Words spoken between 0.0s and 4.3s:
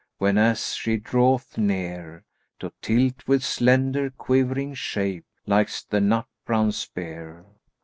whenas she draweth near * To tilt with slender